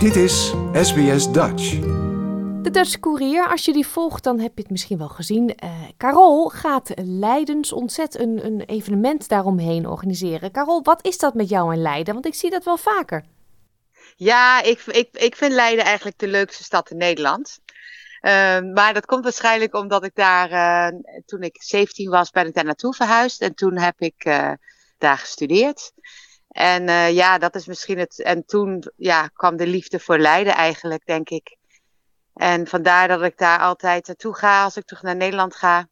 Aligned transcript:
Dit 0.00 0.16
is 0.16 0.52
SBS 0.72 1.32
Dutch. 1.32 1.78
De 2.62 2.70
Dutch 2.70 3.00
Courier, 3.00 3.48
als 3.48 3.64
je 3.64 3.72
die 3.72 3.86
volgt, 3.86 4.24
dan 4.24 4.38
heb 4.38 4.52
je 4.54 4.62
het 4.62 4.70
misschien 4.70 4.98
wel 4.98 5.08
gezien. 5.08 5.54
Uh, 5.64 5.70
Carol 5.96 6.48
gaat 6.48 6.92
Leidens 6.96 7.72
ontzet 7.72 8.18
een, 8.18 8.44
een 8.44 8.60
evenement 8.60 9.28
daaromheen 9.28 9.86
organiseren. 9.86 10.50
Carol, 10.52 10.82
wat 10.82 11.06
is 11.06 11.18
dat 11.18 11.34
met 11.34 11.48
jou 11.48 11.72
in 11.72 11.82
Leiden? 11.82 12.14
Want 12.14 12.26
ik 12.26 12.34
zie 12.34 12.50
dat 12.50 12.64
wel 12.64 12.76
vaker. 12.76 13.24
Ja, 14.16 14.62
ik, 14.62 14.80
ik, 14.86 15.08
ik 15.12 15.36
vind 15.36 15.52
Leiden 15.52 15.84
eigenlijk 15.84 16.18
de 16.18 16.28
leukste 16.28 16.64
stad 16.64 16.90
in 16.90 16.96
Nederland. 16.96 17.58
Uh, 18.22 18.30
maar 18.74 18.94
dat 18.94 19.06
komt 19.06 19.24
waarschijnlijk 19.24 19.74
omdat 19.74 20.04
ik 20.04 20.14
daar, 20.14 20.50
uh, 20.92 21.00
toen 21.26 21.42
ik 21.42 21.62
17 21.62 22.10
was, 22.10 22.30
ben 22.30 22.46
ik 22.46 22.54
daar 22.54 22.64
naartoe 22.64 22.94
verhuisd. 22.94 23.40
En 23.40 23.54
toen 23.54 23.78
heb 23.78 24.00
ik 24.00 24.24
uh, 24.24 24.52
daar 24.98 25.18
gestudeerd. 25.18 25.92
En 26.50 26.88
uh, 26.88 27.10
ja, 27.12 27.38
dat 27.38 27.54
is 27.54 27.66
misschien 27.66 27.98
het. 27.98 28.22
En 28.22 28.44
toen 28.44 28.84
ja, 28.96 29.26
kwam 29.26 29.56
de 29.56 29.66
liefde 29.66 29.98
voor 29.98 30.18
Leiden 30.18 30.54
eigenlijk, 30.54 31.06
denk 31.06 31.30
ik. 31.30 31.56
En 32.34 32.66
vandaar 32.66 33.08
dat 33.08 33.22
ik 33.22 33.38
daar 33.38 33.58
altijd 33.58 34.06
naartoe 34.06 34.36
ga 34.36 34.64
als 34.64 34.76
ik 34.76 34.84
terug 34.84 35.02
naar 35.02 35.16
Nederland 35.16 35.54
ga. 35.54 35.88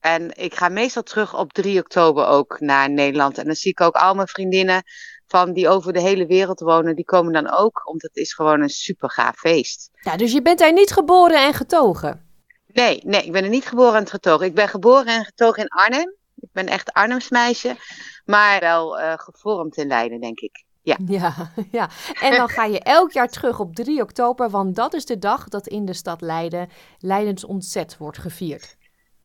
En 0.00 0.36
ik 0.36 0.54
ga 0.54 0.68
meestal 0.68 1.02
terug 1.02 1.38
op 1.38 1.52
3 1.52 1.78
oktober 1.78 2.26
ook 2.26 2.60
naar 2.60 2.90
Nederland. 2.90 3.38
En 3.38 3.44
dan 3.44 3.54
zie 3.54 3.70
ik 3.70 3.80
ook 3.80 3.94
al 3.94 4.14
mijn 4.14 4.28
vriendinnen 4.28 4.82
van 5.26 5.52
die 5.52 5.68
over 5.68 5.92
de 5.92 6.00
hele 6.00 6.26
wereld 6.26 6.60
wonen, 6.60 6.96
die 6.96 7.04
komen 7.04 7.32
dan 7.32 7.50
ook, 7.50 7.88
omdat 7.88 8.10
het 8.14 8.16
is 8.16 8.32
gewoon 8.32 8.60
een 8.60 8.68
super 8.68 9.10
gaaf 9.10 9.36
feest. 9.36 9.90
Ja, 10.00 10.16
dus 10.16 10.32
je 10.32 10.42
bent 10.42 10.58
daar 10.58 10.72
niet 10.72 10.92
geboren 10.92 11.44
en 11.46 11.54
getogen? 11.54 12.28
Nee, 12.66 13.00
nee, 13.04 13.24
ik 13.24 13.32
ben 13.32 13.42
er 13.42 13.48
niet 13.48 13.66
geboren 13.66 14.00
en 14.00 14.06
getogen. 14.06 14.46
Ik 14.46 14.54
ben 14.54 14.68
geboren 14.68 15.06
en 15.06 15.24
getogen 15.24 15.62
in 15.62 15.68
Arnhem. 15.68 16.14
Ik 16.44 16.52
ben 16.52 16.66
echt 16.66 16.92
Arnhems 16.92 17.30
meisje, 17.30 17.76
maar 18.24 18.60
wel 18.60 19.00
uh, 19.00 19.12
gevormd 19.16 19.76
in 19.76 19.86
Leiden, 19.86 20.20
denk 20.20 20.38
ik. 20.40 20.64
Ja. 20.82 20.96
ja. 21.06 21.52
Ja, 21.70 21.88
en 22.20 22.36
dan 22.36 22.48
ga 22.48 22.64
je 22.64 22.80
elk 22.80 23.12
jaar 23.12 23.28
terug 23.28 23.60
op 23.60 23.74
3 23.74 24.02
oktober, 24.02 24.50
want 24.50 24.76
dat 24.76 24.94
is 24.94 25.04
de 25.04 25.18
dag 25.18 25.48
dat 25.48 25.66
in 25.66 25.84
de 25.84 25.92
stad 25.92 26.20
Leiden 26.20 26.68
Leidens 26.98 27.44
ontzet 27.44 27.96
wordt 27.96 28.18
gevierd. 28.18 28.76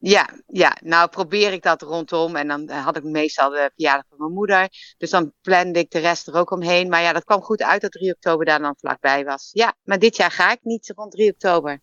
Ja, 0.02 0.30
ja, 0.48 0.78
nou 0.84 1.10
probeer 1.10 1.54
ik 1.54 1.64
dat 1.64 1.82
rondom. 1.82 2.36
En 2.36 2.48
dan 2.48 2.70
had 2.70 2.98
ik 2.98 3.04
meestal 3.04 3.50
de 3.50 3.72
verjaardag 3.76 4.06
van 4.10 4.18
mijn 4.18 4.34
moeder. 4.34 4.68
Dus 4.98 5.10
dan 5.10 5.34
plande 5.42 5.80
ik 5.80 5.92
de 5.92 6.00
rest 6.00 6.28
er 6.28 6.34
ook 6.34 6.52
omheen. 6.52 6.90
Maar 6.90 7.02
ja, 7.02 7.14
dat 7.14 7.24
kwam 7.24 7.42
goed 7.42 7.62
uit 7.62 7.82
dat 7.82 7.92
3 7.92 8.14
oktober 8.14 8.46
daar 8.46 8.60
dan 8.60 8.76
vlakbij 8.78 9.26
was. 9.26 9.50
Ja, 9.54 9.74
maar 9.84 10.00
dit 10.00 10.16
jaar 10.16 10.32
ga 10.32 10.52
ik 10.52 10.60
niet 10.62 10.94
rond 10.96 11.12
3 11.12 11.32
oktober. 11.32 11.82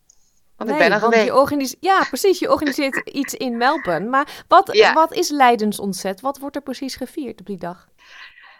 Want 0.57 0.69
nee, 0.69 0.79
ik 0.79 0.85
ben 0.85 0.93
er 0.93 1.03
geweest. 1.03 1.25
Je 1.25 1.35
organiseert, 1.35 1.83
ja, 1.83 2.03
precies. 2.03 2.39
Je 2.39 2.51
organiseert 2.51 3.09
iets 3.21 3.33
in 3.33 3.57
Melbourne. 3.57 4.09
Maar 4.09 4.43
wat, 4.47 4.69
ja. 4.71 4.93
wat 4.93 5.13
is 5.13 5.29
Leidens 5.29 5.79
ontzet? 5.79 6.21
Wat 6.21 6.37
wordt 6.37 6.55
er 6.55 6.61
precies 6.61 6.95
gevierd 6.95 7.39
op 7.39 7.45
die 7.45 7.57
dag? 7.57 7.87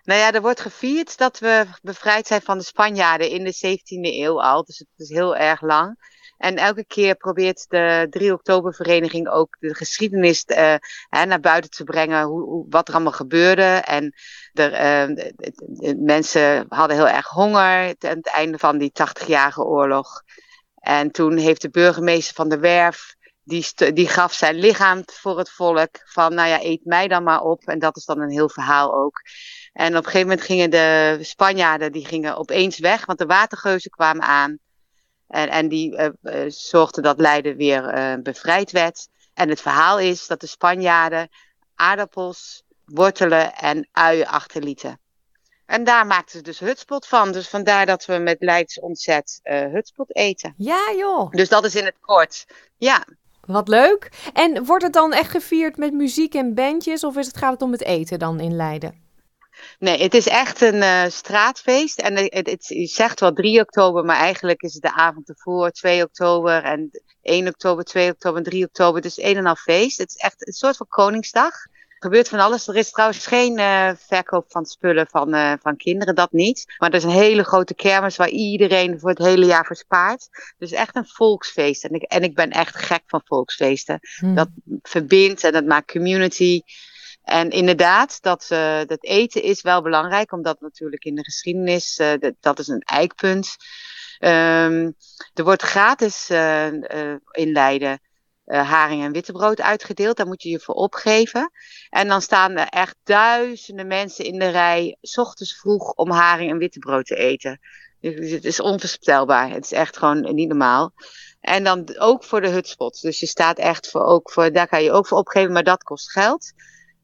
Nou 0.04 0.20
ja, 0.20 0.34
er 0.34 0.42
wordt 0.42 0.60
gevierd 0.60 1.18
dat 1.18 1.40
we 1.40 1.66
bevrijd 1.82 2.28
zijn 2.28 2.42
van 2.42 2.58
de 2.58 2.64
Spanjaarden 2.64 3.30
in 3.30 3.44
de 3.44 3.56
17e 3.56 4.16
eeuw 4.16 4.42
al. 4.42 4.64
Dus 4.64 4.78
het 4.78 4.88
is 4.98 5.10
heel 5.10 5.36
erg 5.36 5.62
lang. 5.62 6.16
En 6.38 6.56
elke 6.56 6.86
keer 6.86 7.16
probeert 7.16 7.66
de 7.70 8.08
3 8.10 8.34
oktober 8.34 8.74
vereniging 8.74 9.30
ook 9.30 9.58
de 9.60 9.76
geschiedenis 9.76 10.44
uh, 10.48 10.76
hè, 11.10 11.26
naar 11.26 11.40
buiten 11.40 11.70
te 11.70 11.84
brengen. 11.84 12.24
Hoe, 12.24 12.42
hoe, 12.42 12.66
wat 12.70 12.88
er 12.88 12.94
allemaal 12.94 13.12
gebeurde. 13.12 13.82
En 13.86 14.14
er, 14.54 14.72
uh, 14.72 15.16
de, 15.16 15.34
de 15.58 15.96
mensen 15.96 16.66
hadden 16.70 16.98
heel 16.98 17.10
erg 17.10 17.28
honger 17.28 17.96
aan 18.00 18.18
het 18.18 18.28
einde 18.28 18.58
van 18.58 18.78
die 18.78 18.92
80-jarige 18.92 19.64
oorlog. 19.64 20.24
En 20.88 21.12
toen 21.12 21.38
heeft 21.38 21.62
de 21.62 21.70
burgemeester 21.70 22.36
van 22.36 22.50
de 22.50 22.60
Werf, 22.60 23.16
die, 23.44 23.94
die 23.94 24.08
gaf 24.08 24.34
zijn 24.34 24.56
lichaam 24.56 25.02
voor 25.06 25.38
het 25.38 25.50
volk. 25.50 25.90
Van 26.04 26.34
nou 26.34 26.50
ja, 26.50 26.64
eet 26.64 26.86
mij 26.86 27.08
dan 27.08 27.24
maar 27.24 27.42
op. 27.42 27.64
En 27.64 27.80
dat 27.80 27.98
is 27.98 28.06
dan 28.06 28.22
een 28.22 28.30
heel 28.30 28.50
verhaal 28.50 28.94
ook. 28.94 29.22
En 29.74 29.90
op 29.90 29.98
een 29.98 30.04
gegeven 30.04 30.28
moment 30.28 30.46
gingen 30.46 30.70
de 30.70 31.18
Spanjaarden 31.22 31.92
die 31.92 32.06
gingen 32.06 32.38
opeens 32.38 32.80
weg, 32.80 33.06
want 33.06 33.20
de 33.20 33.26
watergeuzen 33.26 33.92
kwamen 33.92 34.24
aan. 34.24 34.58
En, 35.28 35.50
en 35.50 35.68
die 35.68 35.92
uh, 35.92 36.08
uh, 36.22 36.46
zorgden 36.48 37.04
dat 37.04 37.20
Leiden 37.20 37.56
weer 37.56 37.98
uh, 37.98 38.14
bevrijd 38.24 38.72
werd. 38.72 39.08
En 39.34 39.50
het 39.50 39.62
verhaal 39.62 40.00
is 40.00 40.28
dat 40.28 40.40
de 40.40 40.48
Spanjaarden 40.48 41.30
aardappels, 41.76 42.64
wortelen 42.86 43.56
en 43.56 43.90
uien 43.92 44.28
achterlieten. 44.28 45.00
En 45.68 45.84
daar 45.84 46.06
maakten 46.06 46.38
ze 46.38 46.44
dus 46.44 46.60
hutspot 46.60 47.08
van. 47.08 47.32
Dus 47.32 47.50
vandaar 47.50 47.86
dat 47.86 48.06
we 48.06 48.18
met 48.18 48.38
Leids 48.40 48.80
ontzet 48.80 49.40
hutspot 49.44 50.16
eten. 50.16 50.54
Ja 50.58 50.94
joh. 50.98 51.32
Dus 51.32 51.50
dat 51.50 51.66
is 51.66 51.76
in 51.76 51.86
het 51.86 51.98
kort. 52.02 52.46
Ja. 52.78 53.06
Wat 53.46 53.68
leuk. 53.68 54.10
En 54.34 54.66
wordt 54.66 54.84
het 54.84 54.94
dan 54.94 55.14
echt 55.14 55.32
gevierd 55.32 55.78
met 55.78 55.94
muziek 55.94 56.34
en 56.34 56.54
bandjes? 56.54 57.04
Of 57.04 57.18
is 57.18 57.28
het, 57.28 57.38
gaat 57.38 57.52
het 57.52 57.62
om 57.62 57.72
het 57.72 57.84
eten 57.84 58.20
dan 58.20 58.40
in 58.40 58.56
Leiden? 58.56 59.06
Nee, 59.80 60.02
het 60.02 60.14
is 60.14 60.28
echt 60.28 60.62
een 60.62 60.76
uh, 60.76 61.04
straatfeest. 61.08 62.00
En 62.00 62.16
het, 62.16 62.34
het, 62.34 62.50
het, 62.50 62.68
je 62.68 62.86
zegt 62.86 63.20
wel 63.20 63.34
3 63.34 63.62
oktober, 63.62 64.06
maar 64.06 64.16
eigenlijk 64.16 64.62
is 64.62 64.74
het 64.74 64.82
de 64.82 64.94
avond 64.94 65.30
ervoor, 65.30 65.72
2 65.72 66.04
oktober 66.04 66.64
en 66.64 66.90
1 67.22 67.48
oktober, 67.48 67.84
2 67.84 68.12
oktober 68.12 68.38
en 68.38 68.44
3 68.44 68.66
oktober. 68.66 69.06
Is 69.06 69.18
een 69.18 69.38
en 69.38 69.46
al 69.46 69.56
feest. 69.56 69.98
Het 69.98 70.10
is 70.10 70.16
echt 70.16 70.48
een 70.48 70.54
soort 70.54 70.78
van 70.78 70.88
Koningsdag. 70.90 71.54
Gebeurt 72.00 72.30
van 72.30 72.40
alles. 72.40 72.68
Er 72.68 72.76
is 72.76 72.92
trouwens 72.92 73.28
geen 73.28 73.60
uh, 73.60 73.92
verkoop 73.98 74.46
van 74.48 74.66
spullen 74.66 75.08
van, 75.08 75.36
uh, 75.36 75.54
van 75.62 75.78
kinderen, 75.78 76.16
dat 76.16 76.32
niet. 76.32 76.76
Maar 76.78 76.90
er 76.90 76.96
is 76.96 77.04
een 77.04 77.10
hele 77.10 77.44
grote 77.44 77.74
kermis 77.74 78.16
waar 78.16 78.30
iedereen 78.30 79.00
voor 79.00 79.10
het 79.10 79.18
hele 79.18 79.46
jaar 79.46 79.66
verspaart. 79.66 80.30
Dus 80.58 80.72
echt 80.72 80.96
een 80.96 81.08
volksfeest. 81.08 81.84
En 81.84 81.94
ik, 81.94 82.02
en 82.02 82.24
ik 82.24 82.36
ben 82.36 82.50
echt 82.50 82.76
gek 82.76 83.04
van 83.06 83.22
volksfeesten. 83.26 84.00
Hmm. 84.20 84.36
Dat 84.36 84.50
verbindt 84.82 85.44
en 85.44 85.52
dat 85.52 85.66
maakt 85.66 85.92
community. 85.92 86.62
En 87.24 87.50
inderdaad, 87.50 88.22
dat, 88.22 88.48
uh, 88.52 88.80
dat 88.86 89.04
eten 89.04 89.44
is 89.44 89.62
wel 89.62 89.82
belangrijk, 89.82 90.32
omdat 90.32 90.62
natuurlijk 90.62 91.04
in 91.04 91.16
de 91.16 91.24
geschiedenis, 91.24 92.00
uh, 92.00 92.12
dat, 92.20 92.34
dat 92.40 92.60
is 92.60 92.68
een 92.68 92.82
eikpunt. 92.82 93.56
Um, 94.20 94.96
er 95.34 95.44
wordt 95.44 95.62
gratis 95.62 96.30
uh, 96.30 96.68
in 97.32 97.52
Leiden 97.52 98.00
haring 98.56 99.04
en 99.04 99.12
wittebrood 99.12 99.62
uitgedeeld. 99.62 100.18
Daar 100.18 100.28
moet 100.28 100.44
je 100.44 100.50
je 100.50 100.60
voor 100.60 100.76
opgeven. 100.76 101.52
En 101.90 102.08
dan 102.08 102.22
staan 102.22 102.58
er 102.58 102.68
echt 102.68 102.96
duizenden 103.04 103.88
mensen 103.88 104.26
in 104.26 104.40
de 104.40 104.50
rij, 104.50 104.98
s 105.02 105.18
ochtends 105.18 105.58
vroeg, 105.58 105.92
om 105.92 106.12
haring 106.12 106.52
en 106.52 106.58
wittebrood 106.58 107.06
te 107.06 107.16
eten. 107.16 107.60
Dus 108.00 108.32
het 108.32 108.46
is 108.46 108.60
onvoorstelbaar. 108.60 109.50
Het 109.50 109.64
is 109.64 109.72
echt 109.72 109.98
gewoon 109.98 110.36
niet 110.36 110.48
normaal. 110.48 110.94
En 111.40 111.64
dan 111.64 111.98
ook 111.98 112.24
voor 112.24 112.42
de 112.42 112.50
hutspots. 112.50 113.02
Dus 113.02 113.20
je 113.20 113.28
staat 113.28 113.58
echt 113.58 113.90
voor, 113.90 114.04
ook 114.04 114.32
voor, 114.32 114.52
daar 114.52 114.68
kan 114.68 114.84
je 114.84 114.92
ook 114.92 115.08
voor 115.08 115.18
opgeven, 115.18 115.54
maar 115.54 115.64
dat 115.64 115.84
kost 115.84 116.12
geld 116.12 116.54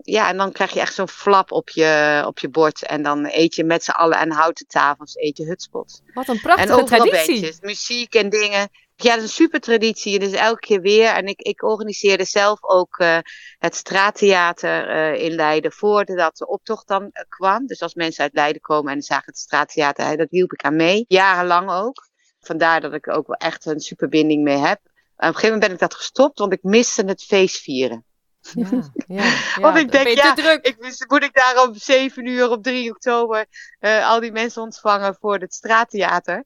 ja, 0.04 0.30
en 0.30 0.38
dan 0.38 0.52
krijg 0.52 0.74
je 0.74 0.80
echt 0.80 0.94
zo'n 0.94 1.08
flap 1.08 1.52
op 1.52 1.70
je, 1.70 2.24
op 2.26 2.40
je 2.40 2.50
bord. 2.50 2.86
En 2.86 3.02
dan 3.02 3.28
eet 3.32 3.56
je 3.56 3.64
met 3.64 3.84
z'n 3.84 3.92
allen 3.92 4.18
aan 4.18 4.32
houten 4.32 4.68
tafels, 4.68 5.16
eet 5.16 5.38
je 5.38 5.46
hutspot. 5.46 6.02
Wat 6.14 6.28
een 6.28 6.42
prachtige 6.42 6.80
en 6.80 6.86
traditie. 6.86 7.42
Bandjes, 7.42 7.60
muziek 7.60 8.16
en 8.16 8.30
dingen. 8.30 8.70
Ja, 8.96 9.16
dat 9.16 9.18
is 9.18 9.24
een 9.24 9.30
super 9.30 9.60
traditie. 9.60 10.20
Dus 10.20 10.32
elke 10.32 10.60
keer 10.60 10.82
weer. 10.82 11.08
En 11.08 11.26
ik, 11.26 11.42
ik 11.42 11.64
organiseerde 11.64 12.26
zelf 12.26 12.64
ook 12.64 13.00
uh, 13.00 13.18
het 13.58 13.76
straattheater 13.76 14.90
uh, 14.90 15.24
in 15.24 15.32
Leiden 15.32 15.72
voordat 15.72 16.38
de 16.38 16.48
optocht 16.48 16.88
dan 16.88 17.04
uh, 17.04 17.10
kwam. 17.30 17.66
Dus 17.66 17.82
als 17.82 17.94
mensen 17.94 18.24
uit 18.24 18.34
Leiden 18.34 18.62
komen 18.62 18.94
en 18.94 19.02
zagen 19.02 19.26
het 19.26 19.38
straattheater, 19.38 20.18
dat 20.18 20.30
hielp 20.30 20.54
ik 20.54 20.64
aan 20.64 20.76
mee. 20.76 21.06
Jarenlang 21.08 21.72
ook. 21.72 22.08
Vandaar 22.40 22.82
dat 22.82 22.94
ik 22.94 23.08
ook 23.10 23.28
wel 23.28 23.38
echt 23.38 23.66
een 23.66 23.80
superbinding 23.80 24.44
mee 24.44 24.58
heb. 24.58 24.80
op 24.80 24.90
een 25.16 25.26
gegeven 25.26 25.44
moment 25.44 25.62
ben 25.62 25.72
ik 25.72 25.80
dat 25.80 25.94
gestopt, 25.94 26.40
want 26.40 26.54
ik 26.54 26.64
miste 26.64 27.04
het 27.06 27.24
feestvieren. 27.24 28.06
Ja, 28.52 28.70
ja, 29.08 29.24
ja. 29.56 29.62
Want 29.62 29.78
ik 29.78 29.92
denk, 29.92 30.08
ja, 30.08 30.60
ik, 30.62 31.06
moet 31.08 31.24
ik 31.24 31.34
daar 31.34 31.68
om 31.68 31.76
7 31.76 32.26
uur 32.26 32.50
op 32.50 32.64
3 32.64 32.90
oktober 32.90 33.46
uh, 33.80 34.10
al 34.10 34.20
die 34.20 34.32
mensen 34.32 34.62
ontvangen 34.62 35.16
voor 35.20 35.38
het 35.38 35.54
straattheater? 35.54 36.44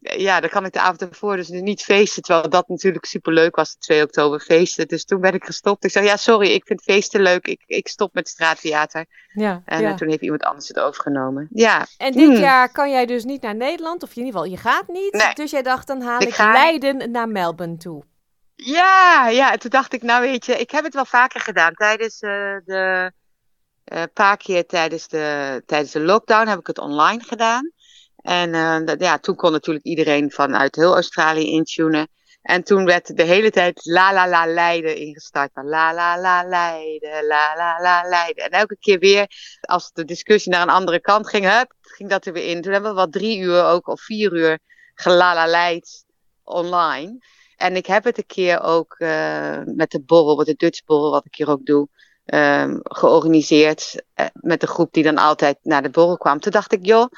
Ja, 0.00 0.40
dan 0.40 0.50
kan 0.50 0.64
ik 0.64 0.72
de 0.72 0.80
avond 0.80 1.02
ervoor 1.02 1.36
dus 1.36 1.48
niet 1.48 1.82
feesten. 1.82 2.22
Terwijl 2.22 2.48
dat 2.48 2.68
natuurlijk 2.68 3.04
super 3.04 3.32
leuk 3.32 3.56
was, 3.56 3.72
de 3.72 3.78
2 3.78 4.02
oktober 4.02 4.40
feesten. 4.40 4.88
Dus 4.88 5.04
toen 5.04 5.20
ben 5.20 5.34
ik 5.34 5.44
gestopt. 5.44 5.84
Ik 5.84 5.90
zei, 5.90 6.04
ja, 6.04 6.16
sorry, 6.16 6.50
ik 6.50 6.66
vind 6.66 6.82
feesten 6.82 7.22
leuk. 7.22 7.46
Ik, 7.46 7.62
ik 7.66 7.88
stop 7.88 8.14
met 8.14 8.28
straattheater. 8.28 9.06
Ja, 9.32 9.62
en 9.64 9.80
ja. 9.80 9.94
toen 9.94 10.08
heeft 10.08 10.22
iemand 10.22 10.42
anders 10.42 10.68
het 10.68 10.78
overgenomen. 10.78 11.48
Ja. 11.50 11.86
En 11.96 12.12
dit 12.12 12.28
hmm. 12.28 12.36
jaar 12.36 12.72
kan 12.72 12.90
jij 12.90 13.06
dus 13.06 13.24
niet 13.24 13.42
naar 13.42 13.54
Nederland, 13.54 14.02
of 14.02 14.10
in 14.10 14.16
ieder 14.16 14.32
geval, 14.32 14.50
je 14.50 14.56
gaat 14.56 14.88
niet. 14.88 15.12
Nee. 15.12 15.34
Dus 15.34 15.50
jij 15.50 15.62
dacht, 15.62 15.86
dan 15.86 16.00
haal 16.00 16.20
ik, 16.20 16.28
ik 16.28 16.38
Leiden 16.38 17.10
naar 17.10 17.28
Melbourne 17.28 17.76
toe. 17.76 18.04
Ja, 18.54 19.28
ja, 19.28 19.56
toen 19.56 19.70
dacht 19.70 19.92
ik, 19.92 20.02
nou 20.02 20.22
weet 20.22 20.46
je, 20.46 20.56
ik 20.56 20.70
heb 20.70 20.84
het 20.84 20.94
wel 20.94 21.04
vaker 21.04 21.40
gedaan. 21.40 21.74
Tijdens 21.74 22.22
uh, 22.22 22.30
de, 22.64 23.12
een 23.84 23.98
uh, 23.98 24.02
paar 24.12 24.36
keer 24.36 24.66
tijdens 24.66 25.08
de, 25.08 25.62
tijdens 25.66 25.92
de 25.92 26.00
lockdown 26.00 26.48
heb 26.48 26.58
ik 26.58 26.66
het 26.66 26.78
online 26.78 27.22
gedaan. 27.22 27.72
En 28.22 28.84
dat, 28.84 29.00
ja, 29.00 29.18
toen 29.18 29.36
kon 29.36 29.52
natuurlijk 29.52 29.84
iedereen 29.84 30.30
vanuit 30.30 30.74
heel 30.74 30.94
Australië 30.94 31.50
intunen. 31.50 32.08
En 32.42 32.62
toen 32.62 32.84
werd 32.84 33.16
de 33.16 33.22
hele 33.22 33.50
tijd 33.50 33.80
la 33.84 34.12
la 34.12 34.28
la 34.28 34.46
Leiden 34.46 34.96
ingestart. 34.96 35.50
La 35.54 35.94
la 35.94 36.18
la 36.18 36.44
Leiden, 36.44 37.26
la 37.26 37.54
la 37.56 37.80
la 37.80 38.08
Leiden. 38.08 38.44
En 38.44 38.50
elke 38.50 38.76
keer 38.80 38.98
weer, 38.98 39.26
als 39.60 39.92
de 39.92 40.04
discussie 40.04 40.52
naar 40.52 40.62
een 40.62 40.68
andere 40.68 41.00
kant 41.00 41.28
ging, 41.28 41.66
ging 41.80 42.10
dat 42.10 42.26
er 42.26 42.32
weer 42.32 42.48
in. 42.48 42.62
Toen 42.62 42.72
hebben 42.72 42.90
we 42.90 42.96
wat 42.96 43.12
drie 43.12 43.38
uur 43.38 43.64
ook, 43.64 43.88
of 43.88 44.00
vier 44.00 44.32
uur 44.32 44.58
gelalaleid 44.94 46.04
online. 46.42 47.18
En 47.56 47.76
ik 47.76 47.86
heb 47.86 48.04
het 48.04 48.18
een 48.18 48.26
keer 48.26 48.62
ook 48.62 48.94
uh, 48.98 49.60
met 49.64 49.90
de 49.90 50.02
borrel, 50.02 50.36
met 50.36 50.46
de 50.46 50.54
Dutch 50.56 50.84
borrel, 50.84 51.10
wat 51.10 51.24
ik 51.24 51.34
hier 51.34 51.48
ook 51.48 51.66
doe, 51.66 51.88
um, 52.24 52.80
georganiseerd. 52.82 54.02
Uh, 54.16 54.26
met 54.32 54.60
de 54.60 54.66
groep 54.66 54.92
die 54.92 55.02
dan 55.02 55.18
altijd 55.18 55.58
naar 55.62 55.82
de 55.82 55.90
borrel 55.90 56.16
kwam. 56.16 56.40
Toen 56.40 56.52
dacht 56.52 56.72
ik, 56.72 56.86
joh, 56.86 57.10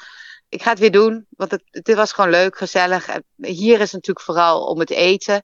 ik 0.53 0.61
ga 0.61 0.69
het 0.69 0.79
weer 0.79 0.91
doen, 0.91 1.25
want 1.29 1.51
het, 1.51 1.63
het 1.71 1.93
was 1.93 2.11
gewoon 2.11 2.29
leuk, 2.29 2.57
gezellig. 2.57 3.07
Hier 3.37 3.73
is 3.73 3.91
het 3.91 3.91
natuurlijk 3.91 4.25
vooral 4.25 4.65
om 4.65 4.79
het 4.79 4.89
eten. 4.89 5.43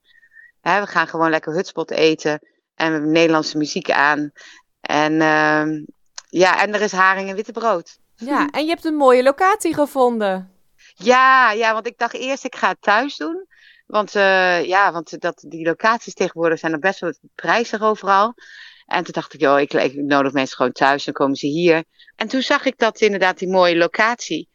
we 0.62 0.86
gaan 0.86 1.08
gewoon 1.08 1.30
lekker 1.30 1.52
hutspot 1.52 1.90
eten 1.90 2.30
en 2.74 2.86
we 2.86 2.92
hebben 2.92 3.12
Nederlandse 3.12 3.56
muziek 3.56 3.90
aan. 3.90 4.32
En 4.80 5.12
uh, 5.12 5.84
ja, 6.28 6.62
en 6.62 6.74
er 6.74 6.80
is 6.80 6.92
haring 6.92 7.28
en 7.28 7.36
witte 7.36 7.52
brood. 7.52 7.98
Ja, 8.14 8.48
en 8.50 8.62
je 8.62 8.68
hebt 8.68 8.84
een 8.84 8.96
mooie 8.96 9.22
locatie 9.22 9.74
gevonden. 9.74 10.52
Ja, 10.94 11.52
ja, 11.52 11.72
want 11.72 11.86
ik 11.86 11.98
dacht 11.98 12.14
eerst 12.14 12.44
ik 12.44 12.54
ga 12.54 12.68
het 12.68 12.82
thuis 12.82 13.16
doen. 13.16 13.46
Want, 13.86 14.14
uh, 14.14 14.64
ja, 14.64 14.92
want 14.92 15.20
dat, 15.20 15.44
die 15.48 15.66
locaties 15.66 16.14
tegenwoordig 16.14 16.58
zijn 16.58 16.72
nog 16.72 16.80
best 16.80 17.00
wel 17.00 17.14
prijzig 17.34 17.82
overal. 17.82 18.34
En 18.86 19.04
toen 19.04 19.12
dacht 19.12 19.34
ik, 19.34 19.40
joh, 19.40 19.60
ik, 19.60 19.72
ik 19.72 19.94
nodig 19.94 20.32
mensen 20.32 20.56
gewoon 20.56 20.72
thuis, 20.72 21.04
dan 21.04 21.14
komen 21.14 21.36
ze 21.36 21.46
hier. 21.46 21.84
En 22.16 22.28
toen 22.28 22.42
zag 22.42 22.64
ik 22.64 22.78
dat 22.78 23.00
inderdaad 23.00 23.38
die 23.38 23.48
mooie 23.48 23.76
locatie, 23.76 24.49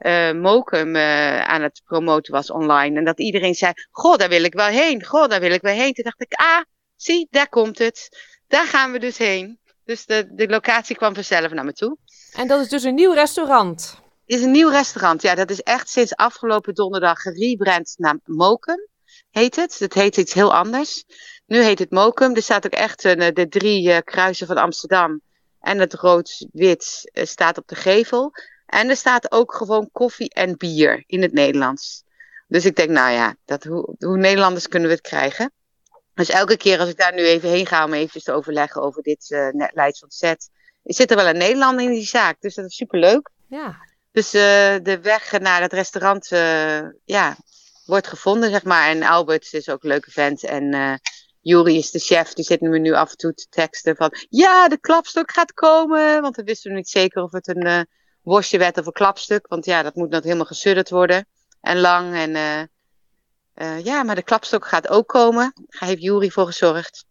uh, 0.00 0.32
Mokum, 0.32 0.96
uh, 0.96 1.40
aan 1.40 1.62
het 1.62 1.82
promoten 1.84 2.32
was 2.32 2.50
online. 2.50 2.98
En 2.98 3.04
dat 3.04 3.18
iedereen 3.18 3.54
zei, 3.54 3.72
goh, 3.90 4.16
daar 4.16 4.28
wil 4.28 4.44
ik 4.44 4.54
wel 4.54 4.66
heen. 4.66 5.04
Goh, 5.04 5.28
daar 5.28 5.40
wil 5.40 5.50
ik 5.50 5.62
wel 5.62 5.74
heen. 5.74 5.92
Toen 5.92 6.04
dacht 6.04 6.20
ik, 6.20 6.32
ah, 6.32 6.60
zie, 6.96 7.26
daar 7.30 7.48
komt 7.48 7.78
het. 7.78 8.08
Daar 8.48 8.66
gaan 8.66 8.92
we 8.92 8.98
dus 8.98 9.18
heen. 9.18 9.58
Dus 9.84 10.06
de, 10.06 10.34
de 10.34 10.48
locatie 10.48 10.96
kwam 10.96 11.14
vanzelf 11.14 11.52
naar 11.52 11.64
me 11.64 11.72
toe. 11.72 11.96
En 12.32 12.48
dat 12.48 12.60
is 12.60 12.68
dus 12.68 12.82
een 12.82 12.94
nieuw 12.94 13.12
restaurant? 13.12 14.00
Is 14.26 14.42
een 14.42 14.50
nieuw 14.50 14.70
restaurant, 14.70 15.22
ja. 15.22 15.34
Dat 15.34 15.50
is 15.50 15.60
echt 15.60 15.88
sinds 15.88 16.16
afgelopen 16.16 16.74
donderdag 16.74 17.20
gerebrand 17.20 17.94
naar 17.96 18.18
Mokum, 18.24 18.88
heet 19.30 19.56
het. 19.56 19.78
Het 19.78 19.94
heet 19.94 20.16
iets 20.16 20.32
heel 20.32 20.54
anders. 20.54 21.04
Nu 21.46 21.62
heet 21.62 21.78
het 21.78 21.90
Mokum. 21.90 22.34
Er 22.34 22.42
staat 22.42 22.66
ook 22.66 22.72
echt 22.72 23.04
uh, 23.04 23.28
de 23.32 23.48
drie 23.48 23.88
uh, 23.88 23.98
kruisen 24.04 24.46
van 24.46 24.56
Amsterdam. 24.56 25.20
En 25.60 25.78
het 25.78 25.94
rood-wit 25.94 27.10
uh, 27.12 27.24
staat 27.24 27.58
op 27.58 27.68
de 27.68 27.74
gevel. 27.74 28.32
En 28.70 28.88
er 28.88 28.96
staat 28.96 29.32
ook 29.32 29.54
gewoon 29.54 29.88
koffie 29.92 30.30
en 30.30 30.56
bier 30.56 31.04
in 31.06 31.22
het 31.22 31.32
Nederlands. 31.32 32.04
Dus 32.48 32.64
ik 32.64 32.76
denk, 32.76 32.90
nou 32.90 33.12
ja, 33.12 33.36
dat, 33.44 33.64
hoe, 33.64 33.94
hoe 33.98 34.16
Nederlanders 34.16 34.68
kunnen 34.68 34.88
we 34.88 34.94
het 34.94 35.04
krijgen? 35.08 35.52
Dus 36.14 36.28
elke 36.28 36.56
keer 36.56 36.78
als 36.78 36.88
ik 36.88 36.96
daar 36.96 37.14
nu 37.14 37.24
even 37.24 37.48
heen 37.48 37.66
ga 37.66 37.84
om 37.84 37.92
even 37.92 38.22
te 38.22 38.32
overleggen 38.32 38.82
over 38.82 39.02
dit 39.02 39.30
uh, 39.30 39.48
Leids 39.72 40.02
ontzet, 40.02 40.50
zit 40.82 41.10
er 41.10 41.16
wel 41.16 41.28
een 41.28 41.36
Nederlander 41.36 41.84
in 41.84 41.90
die 41.90 42.06
zaak. 42.06 42.40
Dus 42.40 42.54
dat 42.54 42.64
is 42.64 42.76
superleuk. 42.76 43.30
Ja. 43.46 43.76
Dus 44.12 44.34
uh, 44.34 44.40
de 44.82 44.98
weg 45.02 45.40
naar 45.40 45.60
het 45.60 45.72
restaurant 45.72 46.30
uh, 46.32 46.80
ja, 47.04 47.36
wordt 47.86 48.06
gevonden, 48.06 48.50
zeg 48.50 48.64
maar. 48.64 48.88
En 48.88 49.02
Albert 49.02 49.52
is 49.52 49.68
ook 49.68 49.82
een 49.82 49.88
leuke 49.88 50.10
vent. 50.10 50.44
En 50.44 50.74
uh, 50.74 50.94
Juri 51.40 51.76
is 51.76 51.90
de 51.90 51.98
chef, 51.98 52.32
die 52.32 52.44
zit 52.44 52.60
me 52.60 52.78
nu 52.78 52.92
af 52.92 53.10
en 53.10 53.16
toe 53.16 53.34
te 53.34 53.46
teksten 53.48 53.96
van... 53.96 54.12
Ja, 54.28 54.68
de 54.68 54.78
klapstuk 54.78 55.32
gaat 55.32 55.52
komen! 55.52 56.20
Want 56.20 56.36
we 56.36 56.42
wisten 56.42 56.74
niet 56.74 56.88
zeker 56.88 57.22
of 57.22 57.32
het 57.32 57.48
een 57.48 57.88
worstje 58.22 58.58
werd 58.58 58.78
of 58.78 58.86
een 58.86 58.92
klapstuk. 58.92 59.46
Want 59.48 59.64
ja, 59.64 59.82
dat 59.82 59.94
moet 59.94 60.10
nog 60.10 60.22
helemaal 60.22 60.44
gesudderd 60.44 60.90
worden. 60.90 61.26
En 61.60 61.78
lang 61.80 62.14
en... 62.14 62.68
Uh, 63.54 63.84
ja, 63.84 64.02
maar 64.02 64.14
de 64.14 64.22
klapstok 64.22 64.66
gaat 64.66 64.88
ook 64.88 65.08
komen. 65.08 65.52
Daar 65.54 65.88
heeft 65.88 66.02
Jury 66.02 66.30
voor 66.30 66.46
gezorgd. 66.46 67.04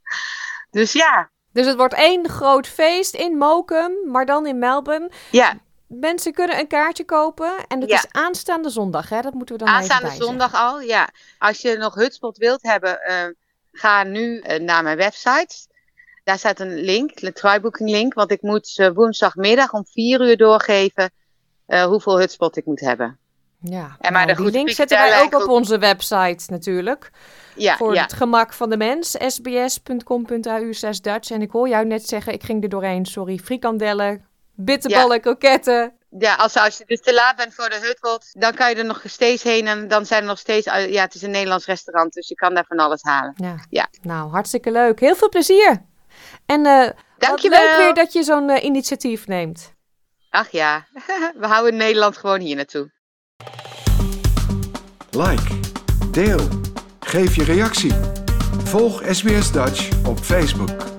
Dus 0.72 0.92
ja. 0.92 1.30
Dus 1.54 1.66
het 1.66 1.76
wordt 1.76 1.94
één 1.94 2.30
groot 2.30 2.68
feest 2.68 3.16
in 3.16 3.38
Mokum, 3.38 4.12
maar 4.12 4.26
dan 4.26 4.48
in 4.48 4.60
Melbourne. 4.60 5.12
Ja. 5.32 5.58
Mensen 5.88 6.34
kunnen 6.34 6.60
een 6.60 6.68
kaartje 6.68 7.06
kopen 7.06 7.66
en 7.68 7.82
het 7.82 7.90
Ja. 7.90 7.96
is 7.96 8.06
aanstaande 8.12 8.70
zondag, 8.70 9.10
hè? 9.10 9.22
Dat 9.22 9.34
moeten 9.34 9.58
we 9.58 9.64
dan 9.64 9.74
Aanstaande 9.74 10.06
even 10.06 10.26
zondag 10.26 10.54
al, 10.54 10.82
ja. 10.82 11.10
Als 11.38 11.62
je 11.62 11.78
nog 11.78 11.94
hutspot 11.96 12.38
wilt 12.38 12.62
hebben, 12.62 13.02
eh, 13.02 13.26
ga 13.72 14.04
nu 14.04 14.40
eh, 14.40 14.60
naar 14.60 14.84
mijn 14.84 14.98
website. 14.98 15.56
Daar 16.24 16.38
staat 16.38 16.60
een 16.60 16.74
link, 16.74 17.22
een 17.22 17.34
trybooking 17.34 17.90
link. 17.90 18.14
Want 18.14 18.32
ik 18.32 18.42
moet 18.42 18.74
eh, 18.76 18.90
woensdagmiddag 18.94 19.74
om 19.74 19.86
vier 19.86 20.22
uur 20.22 20.38
doorgeven 20.38 21.12
eh, 21.66 21.84
hoeveel 21.84 22.20
hutspot 22.20 22.58
ik 22.58 22.66
moet 22.66 22.80
hebben. 22.80 23.18
Ja, 23.62 23.98
maar 24.00 24.12
nou, 24.12 24.28
de 24.28 24.36
die 24.36 24.52
link 24.52 24.70
zetten 24.70 24.98
wij 24.98 25.22
ook 25.22 25.42
op 25.42 25.48
onze 25.48 25.78
website 25.78 26.52
natuurlijk. 26.52 27.12
Ja, 27.56 27.78
voor 27.78 27.94
ja. 27.94 28.02
het 28.02 28.14
gemak 28.14 28.54
van 28.54 28.70
de 28.70 28.78
mens. 28.78 29.16
sbs.com.au 29.28 30.72
Dutch. 31.02 31.32
En 31.32 31.42
ik 31.42 31.52
hoor 31.52 31.70
jou 31.70 31.86
net 31.86 32.08
zeggen, 32.08 32.34
ik 32.34 32.44
ging 32.44 32.64
er 32.64 32.70
doorheen, 32.70 33.06
sorry. 33.06 33.38
Frikandellen, 33.38 34.26
bitterballen, 34.56 35.22
kroketten. 35.22 35.94
Ja, 36.18 36.36
als, 36.36 36.58
als 36.58 36.78
je 36.78 36.84
dus 36.88 37.02
te 37.02 37.14
laat 37.14 37.36
bent 37.36 37.54
voor 37.54 37.70
de 37.70 37.80
hutpot, 37.82 38.42
dan 38.42 38.54
kan 38.54 38.70
je 38.70 38.76
er 38.76 38.86
nog 38.86 39.02
steeds 39.06 39.44
heen. 39.44 39.68
En 39.68 39.88
dan 39.88 40.06
zijn 40.06 40.22
er 40.22 40.28
nog 40.28 40.40
steeds, 40.40 40.66
ja, 40.66 41.02
het 41.02 41.16
is 41.16 41.22
een 41.22 41.32
Nederlands 41.32 41.66
restaurant, 41.66 42.14
dus 42.14 42.28
je 42.28 42.36
kan 42.36 42.54
daar 42.54 42.66
van 42.68 42.78
alles 42.78 43.02
halen. 43.02 43.34
Ja. 43.36 43.56
Ja. 43.70 43.88
Nou, 44.02 44.30
hartstikke 44.30 44.72
leuk. 44.72 45.00
Heel 45.00 45.16
veel 45.16 45.30
plezier. 45.30 45.88
En 46.50 46.66
eh 46.66 46.86
wat 46.86 46.96
Dankjewel. 47.18 47.60
leuk 47.64 47.78
weer 47.78 47.94
dat 47.94 48.14
je 48.14 48.24
zo'n 48.24 48.50
eh, 48.50 48.64
initiatief 48.64 49.28
neemt. 49.28 49.74
Ach 50.30 50.50
ja, 50.52 50.86
we 51.42 51.48
houden 51.48 51.76
Nederland 51.76 52.18
gewoon 52.18 52.40
hier 52.40 52.56
naartoe. 52.56 52.92
Like, 55.12 55.60
deel, 56.12 56.48
geef 57.00 57.36
je 57.36 57.44
reactie. 57.44 57.94
Volg 58.64 59.02
SBS 59.12 59.52
Dutch 59.52 60.08
op 60.08 60.20
Facebook. 60.20 60.99